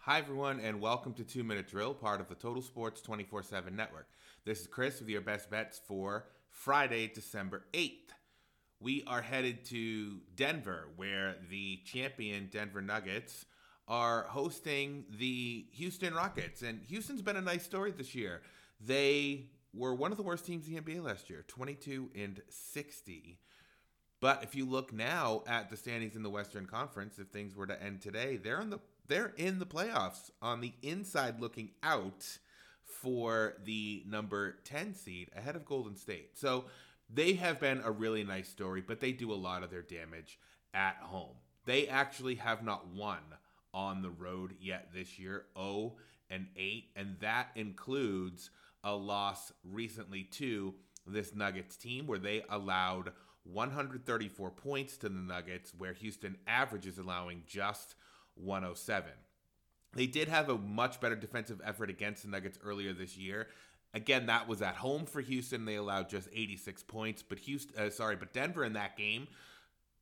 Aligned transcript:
Hi, 0.00 0.18
everyone, 0.18 0.60
and 0.60 0.78
welcome 0.78 1.14
to 1.14 1.24
Two 1.24 1.42
Minute 1.42 1.68
Drill, 1.68 1.94
part 1.94 2.20
of 2.20 2.28
the 2.28 2.34
Total 2.34 2.60
Sports 2.60 3.00
24 3.00 3.42
7 3.42 3.74
network. 3.74 4.08
This 4.44 4.60
is 4.60 4.66
Chris 4.66 5.00
with 5.00 5.08
your 5.08 5.22
best 5.22 5.48
bets 5.48 5.80
for 5.86 6.26
Friday, 6.50 7.10
December 7.14 7.64
8th. 7.72 8.10
We 8.78 9.04
are 9.06 9.22
headed 9.22 9.64
to 9.66 10.18
Denver, 10.36 10.88
where 10.96 11.36
the 11.48 11.80
champion 11.86 12.50
Denver 12.52 12.82
Nuggets 12.82 13.46
are 13.88 14.26
hosting 14.28 15.06
the 15.18 15.64
Houston 15.72 16.12
Rockets. 16.12 16.60
And 16.60 16.82
Houston's 16.88 17.22
been 17.22 17.36
a 17.36 17.40
nice 17.40 17.64
story 17.64 17.90
this 17.90 18.14
year. 18.14 18.42
They 18.78 19.46
were 19.72 19.94
one 19.94 20.10
of 20.10 20.18
the 20.18 20.24
worst 20.24 20.44
teams 20.44 20.68
in 20.68 20.74
the 20.74 20.80
NBA 20.82 21.02
last 21.02 21.30
year, 21.30 21.42
22 21.48 22.10
and 22.14 22.42
60. 22.50 23.38
But 24.22 24.44
if 24.44 24.54
you 24.54 24.64
look 24.66 24.92
now 24.92 25.42
at 25.48 25.68
the 25.68 25.76
standings 25.76 26.14
in 26.14 26.22
the 26.22 26.30
Western 26.30 26.64
Conference, 26.64 27.18
if 27.18 27.26
things 27.26 27.56
were 27.56 27.66
to 27.66 27.82
end 27.82 28.02
today, 28.02 28.36
they're 28.36 28.60
in 28.60 28.70
the 28.70 28.78
they're 29.08 29.34
in 29.36 29.58
the 29.58 29.66
playoffs 29.66 30.30
on 30.40 30.60
the 30.60 30.72
inside 30.80 31.40
looking 31.40 31.70
out 31.82 32.38
for 32.84 33.54
the 33.64 34.04
number 34.06 34.58
10 34.62 34.94
seed 34.94 35.28
ahead 35.36 35.56
of 35.56 35.64
Golden 35.64 35.96
State. 35.96 36.38
So 36.38 36.66
they 37.12 37.32
have 37.32 37.58
been 37.58 37.82
a 37.84 37.90
really 37.90 38.22
nice 38.22 38.48
story, 38.48 38.80
but 38.80 39.00
they 39.00 39.10
do 39.10 39.32
a 39.32 39.34
lot 39.34 39.64
of 39.64 39.70
their 39.70 39.82
damage 39.82 40.38
at 40.72 40.98
home. 41.00 41.34
They 41.64 41.88
actually 41.88 42.36
have 42.36 42.62
not 42.62 42.86
won 42.94 43.18
on 43.74 44.02
the 44.02 44.10
road 44.10 44.54
yet 44.60 44.90
this 44.94 45.18
year, 45.18 45.46
0 45.58 45.94
and 46.30 46.46
8, 46.56 46.84
and 46.94 47.16
that 47.20 47.48
includes 47.56 48.50
a 48.84 48.94
loss 48.94 49.52
recently 49.64 50.22
to 50.22 50.74
this 51.08 51.34
Nuggets 51.34 51.76
team 51.76 52.06
where 52.06 52.20
they 52.20 52.44
allowed 52.48 53.10
134 53.44 54.50
points 54.50 54.96
to 54.98 55.08
the 55.08 55.20
Nuggets, 55.20 55.72
where 55.76 55.92
Houston 55.94 56.36
averages 56.46 56.98
allowing 56.98 57.42
just 57.46 57.94
107. 58.34 59.10
They 59.94 60.06
did 60.06 60.28
have 60.28 60.48
a 60.48 60.56
much 60.56 61.00
better 61.00 61.16
defensive 61.16 61.60
effort 61.64 61.90
against 61.90 62.22
the 62.22 62.30
Nuggets 62.30 62.58
earlier 62.64 62.92
this 62.92 63.16
year. 63.16 63.48
Again, 63.94 64.26
that 64.26 64.48
was 64.48 64.62
at 64.62 64.76
home 64.76 65.04
for 65.04 65.20
Houston. 65.20 65.66
They 65.66 65.74
allowed 65.74 66.08
just 66.08 66.28
86 66.32 66.82
points, 66.84 67.22
but 67.22 67.38
Houston, 67.40 67.78
uh, 67.78 67.90
sorry, 67.90 68.16
but 68.16 68.32
Denver 68.32 68.64
in 68.64 68.72
that 68.72 68.96
game, 68.96 69.28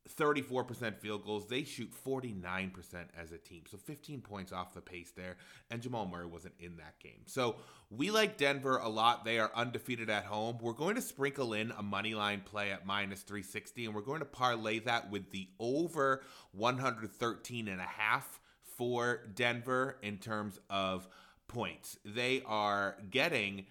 34% 0.09 0.97
field 0.97 1.23
goals. 1.23 1.47
They 1.47 1.63
shoot 1.63 1.91
49% 2.05 2.71
as 3.19 3.31
a 3.31 3.37
team. 3.37 3.63
So 3.69 3.77
15 3.77 4.21
points 4.21 4.51
off 4.51 4.73
the 4.73 4.81
pace 4.81 5.11
there. 5.15 5.37
And 5.69 5.81
Jamal 5.81 6.07
Murray 6.07 6.25
wasn't 6.25 6.55
in 6.59 6.77
that 6.77 6.99
game. 6.99 7.21
So 7.25 7.57
we 7.89 8.11
like 8.11 8.37
Denver 8.37 8.77
a 8.77 8.89
lot. 8.89 9.25
They 9.25 9.39
are 9.39 9.51
undefeated 9.55 10.09
at 10.09 10.25
home. 10.25 10.57
We're 10.61 10.73
going 10.73 10.95
to 10.95 11.01
sprinkle 11.01 11.53
in 11.53 11.71
a 11.77 11.83
money 11.83 12.15
line 12.15 12.41
play 12.43 12.71
at 12.71 12.85
minus 12.85 13.21
360, 13.21 13.85
and 13.85 13.95
we're 13.95 14.01
going 14.01 14.19
to 14.19 14.25
parlay 14.25 14.79
that 14.79 15.11
with 15.11 15.29
the 15.31 15.47
over 15.59 16.23
113 16.53 17.67
and 17.67 17.79
a 17.79 17.83
half 17.83 18.39
for 18.77 19.21
Denver 19.35 19.97
in 20.01 20.17
terms 20.17 20.59
of 20.69 21.07
points. 21.47 21.97
They 22.05 22.41
are 22.45 22.97
getting 23.09 23.65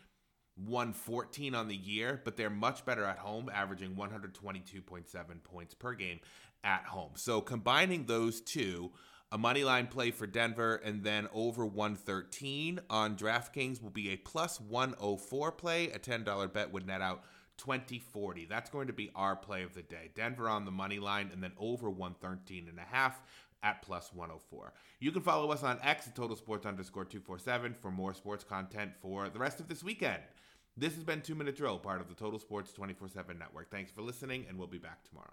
114 0.67 1.55
on 1.55 1.69
the 1.69 1.77
year, 1.77 2.21
but 2.25 2.37
they're 2.37 2.51
much 2.51 2.85
better 2.85 3.05
at 3.05 3.19
home, 3.19 3.51
averaging 3.53 3.95
122.7 3.95 5.43
points 5.45 5.75
per 5.75 5.95
game 5.95 6.21
at 6.65 6.85
home. 6.85 7.13
So 7.15 7.41
combining 7.41 8.07
those 8.07 8.41
two, 8.41 8.93
a 9.33 9.39
money 9.39 9.63
line 9.63 9.87
play 9.87 10.11
for 10.11 10.27
Denver 10.27 10.77
and 10.85 11.05
then 11.05 11.29
over 11.33 11.65
113 11.65 12.81
on 12.91 13.17
DraftKings 13.17 13.81
will 13.83 13.91
be 13.91 14.11
a 14.11 14.17
plus 14.17 14.61
104 14.61 15.53
play. 15.53 15.91
A 15.91 15.99
$10 15.99 16.53
bet 16.53 16.73
would 16.73 16.87
net 16.87 17.01
out 17.01 17.23
2040. 17.59 18.47
That's 18.47 18.71
going 18.71 18.89
to 18.89 18.93
be 18.93 19.11
our 19.15 19.37
play 19.37 19.63
of 19.63 19.75
the 19.75 19.83
day. 19.83 20.11
Denver 20.15 20.49
on 20.49 20.65
the 20.65 20.71
money 20.71 20.99
line 20.99 21.31
and 21.33 21.43
then 21.43 21.53
over 21.59 21.89
113 21.89 22.67
and 22.69 22.79
a 22.79 22.83
half 22.83 23.23
at 23.63 23.83
plus 23.83 24.13
104. 24.13 24.73
You 25.01 25.13
can 25.13 25.23
follow 25.23 25.51
us 25.51 25.63
on 25.63 25.79
X 25.83 26.07
at 26.09 26.17
Total 26.17 26.37
Sports 26.37 26.67
underscore 26.67 27.05
247 27.05 27.75
for 27.81 27.91
more 27.91 28.15
sports 28.15 28.45
content 28.45 28.93
for 29.01 29.29
the 29.29 29.39
rest 29.39 29.61
of 29.61 29.69
this 29.69 29.83
weekend. 29.83 30.23
This 30.77 30.95
has 30.95 31.05
been 31.05 31.21
Two 31.21 31.35
Minute 31.35 31.57
Drill, 31.57 31.79
part 31.79 32.01
of 32.01 32.09
the 32.09 32.15
Total 32.15 32.39
Sports 32.39 32.73
24 32.73 33.09
7 33.09 33.39
network. 33.39 33.71
Thanks 33.71 33.91
for 33.91 34.03
listening, 34.03 34.47
and 34.49 34.59
we'll 34.59 34.69
be 34.69 34.79
back 34.79 35.05
tomorrow. 35.09 35.33